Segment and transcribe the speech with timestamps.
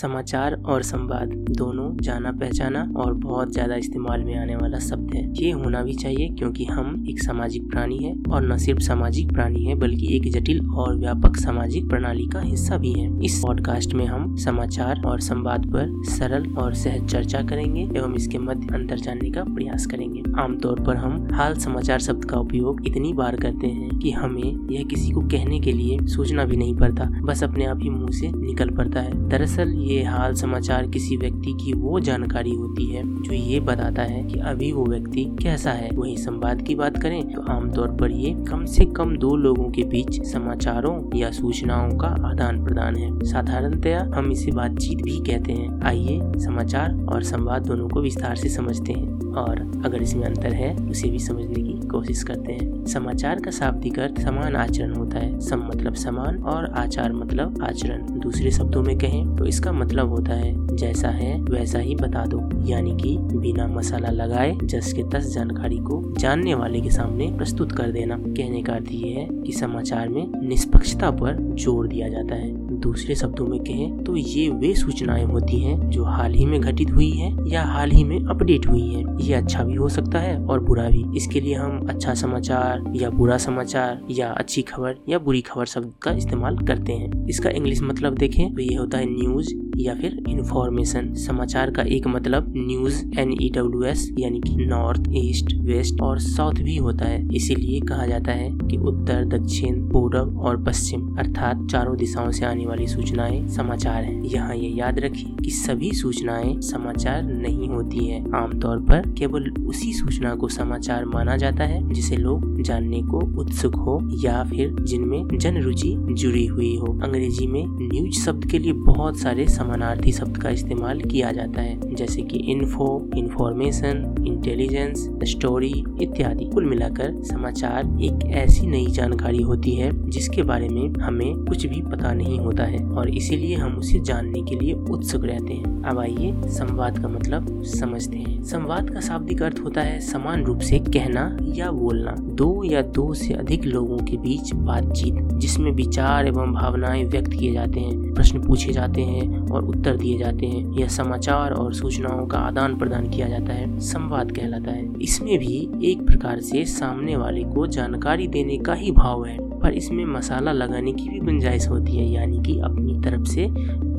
[0.00, 5.22] समाचार और संवाद। दोनों जाना पहचाना और बहुत ज़्यादा इस्तेमाल में आने वाला शब्द है।
[5.34, 9.64] ये होना भी चाहिए क्योंकि हम एक सामाजिक प्राणी है और न सिर्फ़ सामाजिक प्राणी
[9.64, 14.04] है बल्कि एक जटिल और व्यापक सामाजिक प्रणाली का हिस्सा भी है। इस पॉडकास्ट में
[14.06, 19.30] हम समाचार और संवाद पर सरल और सहज चर्चा करेंगे एवं इसके मध्य अंतर जानने
[19.30, 23.98] का प्रयास करेंगे। आमतौर पर हम हाल समाचार शब्द का उपयोग इतनी बार करते हैं
[23.98, 27.80] कि हमें यह किसी को कहने के लिए सोचना भी नहीं पड़ता। बस अपने आप
[27.82, 32.54] ही मुँह से निकल पड़ता है। दरअसल ये हाल समाचार किसी व्यक्ति की वो जानकारी
[32.54, 36.74] होती है जो ये बताता है कि अभी वो व्यक्ति कैसा है। वही संवाद की
[36.74, 41.30] बात करें तो आमतौर पर ये कम से कम दो लोगों के बीच समाचारों या
[41.30, 47.22] सूचनाओं का आदान प्रदान है। साधारणतया हम इसे बातचीत भी कहते हैं। आइए समाचार और
[47.22, 51.62] संवाद दोनों को विस्तार से समझते हैं और अगर इसमें अंतर है, उसे भी समझने
[51.62, 56.42] की कोशिश करते हैं। समाचार का शाब्दिक अर्थ समान आचरण होता है। सम मतलब समान
[56.44, 61.34] और आचार मतलब आचरण। दूसरे शब्दों में कहें तो इसका मतलब होता है, जैसा है,
[61.42, 66.54] वैसा ही बता दो। यानी कि बिना मसाला लगाए जस के तस जानकारी को जानने
[66.54, 71.10] वाले के सामने प्रस्तुत कर देना। कहने का अर्थ ये है कि समाचार में निष्पक्षता
[71.12, 75.78] पर ज़ोर दिया जाता है। दूसरे शब्दों में कहें तो ये वे सूचनाएँ होती हैं
[75.90, 79.34] जो हाल ही में घटित हुई हैं या हाल ही में अपडेट हुई हैं। ये
[79.34, 83.36] अच्छा भी हो सकता है और बुरा भी। इसके लिए हम अच्छा समाचार या बुरा
[83.38, 88.14] समाचार या अच्छी खबर या बुरी खबर शब्द का इस्तेमाल करते हैं। इसका इंग्लिश मतलब
[88.14, 93.32] देखें तो ये होता है न्यूज़ या फिर इंफॉर्मेशन समाचार का एक मतलब news N
[93.32, 98.06] E W S यानी कि नॉर्थ ईस्ट, वेस्ट और साउथ भी होता है, इसीलिए कहा
[98.06, 103.46] जाता है कि उत्तर, दक्षिण, पूर्व और पश्चिम, अर्थात चारों दिशाओं से आने वाली सूचनाएँ
[103.48, 109.14] समाचार हैं। यहाँ ये याद रखें कि सभी सूचनाएँ समाचार नहीं होती है। आमतौर पर
[109.18, 114.42] केवल उसी सूचना को समाचार माना जाता है, जिसे लोग जानने को उत्सुक हो या
[114.44, 119.46] फिर जिनमें जन रुचि जुड़ी हुई हो। अंग्रेज़ी में न्यूज़ शब्द के लिए बहुत सारे
[119.48, 126.64] समानार्थी शब्द का इस्तेमाल किया जाता है, जैसे कि इन्फो इंफॉर्मेशन इंटेलिजेंस स्टोरी इत्यादि। कुल
[126.64, 132.12] मिलाकर समाचार एक ऐसी नई जानकारी होती है, जिसके बारे में हमें कुछ भी पता
[132.12, 136.32] नहीं होता है, और इसीलिए हम उसे जानने के लिए उत्सुक रहते हैं। अब आइए
[136.48, 141.36] संवाद का मतलब समझते हैं। संवाद का शाब्दिक अर्थ होता है समान रूप से कहना
[141.42, 147.04] या बोलना। दो या दो से अधिक लोगों के बीच बातचीत, जिसमें विचार एवं भावनाएँ
[147.04, 151.52] व्यक्त किए जाते हैं, प्रश्न पूछे जाते हैं और उत्तर दिए जाते हैं। यह समाचार
[151.52, 156.40] और सूचनाओं का आदान प्रदान किया जाता है, संवाद कहलाता है। इसमें भी एक प्रकार
[156.40, 161.08] से सामने वाले को जानकारी देने का ही भाव है, पर इसमें मसाला लगाने की
[161.08, 163.46] भी गुंजाइश होती है, यानी कि अपनी तरफ़ से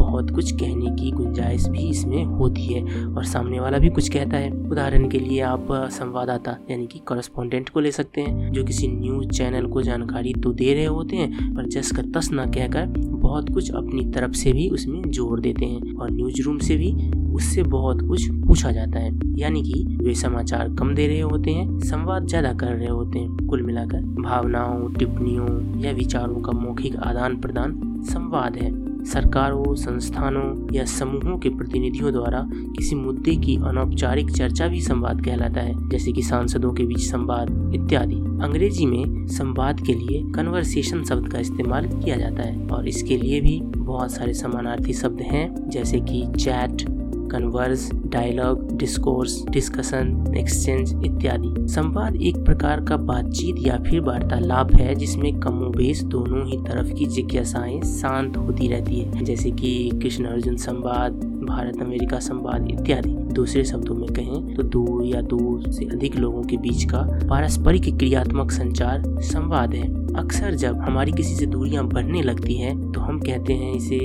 [0.00, 4.36] बहुत कुछ कहने की गुंजाइश भी इसमें होती है, और सामने वाला भी कुछ कहता
[4.36, 8.88] है। उदाहरण के लिए आप संवाददाता, यानी कि कॉरेस्पॉन्डेंट को ले सकते हैं, जो किसी
[8.88, 12.86] न्यूज़ चैनल को जानकारी तो दे रहे होते हैं, पर जस का तस न कहकर
[13.10, 16.92] बहुत कुछ अपनी तरफ़ से भी उसमें ज़ोर देते हैं, और न्यूज़ रूम से भी
[17.34, 21.78] उससे बहुत कुछ पूछा जाता है। यानी कि वे समाचार कम दे रहे होते हैं,
[21.80, 27.36] संवाद ज़्यादा कर रहे होते हैं। कुल मिलाकर भावनाओं, टिप्पणियों या विचारों का मौखिक आदान
[27.36, 28.70] प्रदान संवाद है।
[29.04, 35.60] सरकारों, संस्थानों या समूहों के प्रतिनिधियों द्वारा किसी मुद्दे की अनौपचारिक चर्चा भी संवाद कहलाता
[35.60, 41.28] है। जैसे कि सांसदों के बीच संवाद, इत्यादि। अंग्रेज़ी में संवाद के लिए कन्वर्सेशन शब्द
[41.28, 46.00] का इस्तेमाल किया जाता है। और इसके लिए भी बहुत सारे समानार्थी शब्द हैं, जैसे
[46.00, 46.99] कि chat
[47.30, 54.94] converse dialogue discourse discussion exchange इत्यादि। संवाद एक प्रकार का बातचीत या फिर वार्तालाप है,
[54.94, 60.56] जिसमें कमोबेश दोनों ही तरफ़ की जिज्ञासाएँ शांत होती रहती है। जैसे कि कृष्ण अर्जुन
[60.56, 66.16] संवाद भारत, अमेरिका, संवाद इत्यादि। दूसरे शब्दों में कहें तो दो या दो से अधिक
[66.16, 71.86] लोगों के बीच का पारस्परिक क्रियात्मक संचार संवाद है। अक्सर जब हमारी किसी से दूरियाँ
[71.88, 73.98] बढ़ने लगती हैं तो हम कहते हैं इसे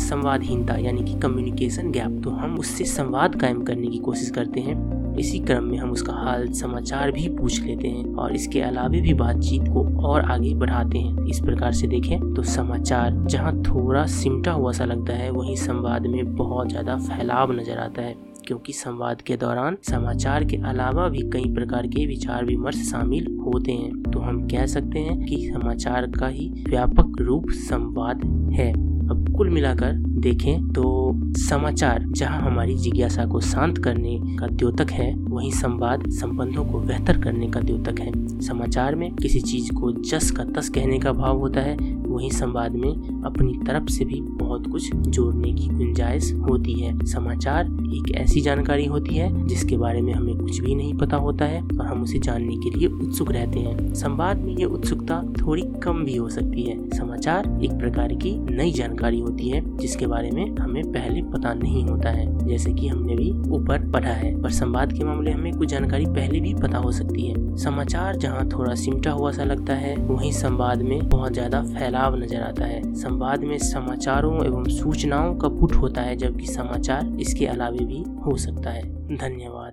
[0.00, 5.03] संवादहीनता, यानी कि कम्युनिकेशन गैप तो हम उससे संवाद कायम करने की कोशिश करते हैं।
[5.14, 9.14] इसी क्रम में हम उसका हाल, समाचार भी पूछ लेते हैं और इसके अलावे भी
[9.14, 14.52] बातचीत को और आगे बढ़ाते हैं। इस प्रकार से देखें तो समाचार जहाँ थोड़ा सिमटा
[14.52, 18.14] हुआ सा लगता है, वही संवाद में बहुत ज़्यादा फैलाव नज़र आता है,
[18.46, 23.72] क्योंकि संवाद के दौरान समाचार के अलावा भी कई प्रकार के विचार विमर्श शामिल होते
[23.72, 28.72] हैं। तो हम कह सकते हैं कि समाचार का ही व्यापक रूप संवाद है।
[29.04, 29.92] अब कुल मिलाकर
[30.24, 36.64] देखें तो समाचार जहाँ हमारी जिज्ञासा को शांत करने का द्योतक है, वहीं संवाद संबंधों
[36.64, 40.98] को बेहतर करने का द्योतक है। समाचार में किसी चीज़ को जस का तस कहने
[40.98, 41.76] का भाव होता है
[42.14, 47.66] वहीं संवाद में अपनी तरफ़ से भी बहुत कुछ जोड़ने की गुंजाइश होती है। समाचार
[47.94, 51.60] एक ऐसी जानकारी होती है, जिसके बारे में हमें कुछ भी नहीं पता होता है
[51.60, 56.04] और हम उसे जानने के लिए उत्सुक रहते हैं। संवाद में ये उत्सुकता थोड़ी कम
[56.04, 60.56] भी हो सकती है। समाचार एक प्रकार की नई जानकारी होती है, जिसके बारे में
[60.56, 64.92] हमें पहले पता नहीं होता है, जैसे कि हमने भी ऊपर पढ़ा है। पर संवाद
[64.92, 69.10] के मामले हमें कुछ जानकारी पहले भी पता हो सकती है। समाचार जहाँ थोड़ा सिमटा
[69.10, 71.60] हुआ सा लगता है, वही संवाद में बहुत ज़्यादा
[72.04, 77.16] फैलाव नज़र आता है। संवाद में समाचारों एवं सूचनाओं का पुट होता है, जबकि समाचार
[77.20, 78.82] इसके अलावे भी हो सकता है।
[79.16, 79.72] धन्यवाद।